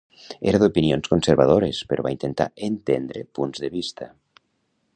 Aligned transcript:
Era 0.51 0.59
d'opinions 0.61 1.09
conservadores, 1.11 1.81
però 1.91 2.05
va 2.07 2.13
intentar 2.15 2.49
entendre 2.69 3.25
punts 3.39 3.65
de 3.67 3.71
vista. 3.75 4.09